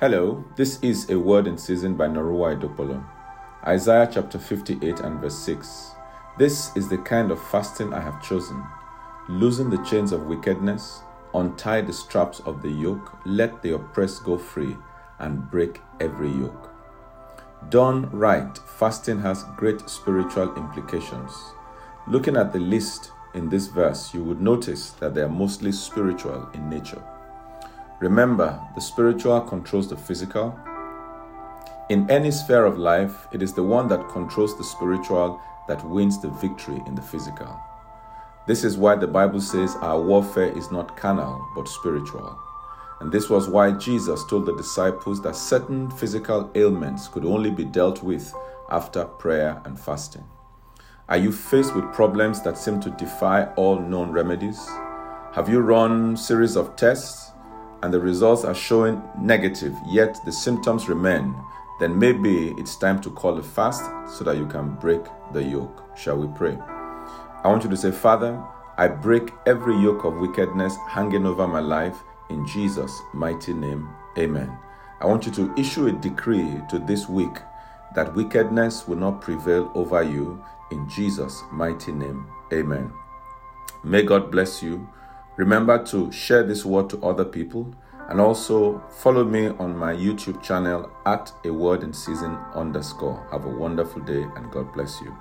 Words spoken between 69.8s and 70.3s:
of